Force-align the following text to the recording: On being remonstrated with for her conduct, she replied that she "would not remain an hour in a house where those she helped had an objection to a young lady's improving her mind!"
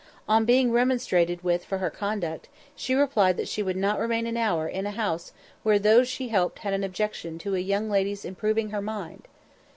On 0.27 0.45
being 0.45 0.71
remonstrated 0.71 1.43
with 1.43 1.63
for 1.63 1.77
her 1.77 1.91
conduct, 1.91 2.49
she 2.75 2.95
replied 2.95 3.37
that 3.37 3.47
she 3.47 3.61
"would 3.61 3.77
not 3.77 3.99
remain 3.99 4.25
an 4.25 4.35
hour 4.35 4.67
in 4.67 4.87
a 4.87 4.89
house 4.89 5.31
where 5.61 5.77
those 5.77 6.07
she 6.07 6.29
helped 6.29 6.57
had 6.57 6.73
an 6.73 6.83
objection 6.83 7.37
to 7.37 7.53
a 7.53 7.59
young 7.59 7.87
lady's 7.87 8.25
improving 8.25 8.71
her 8.71 8.81
mind!" 8.81 9.27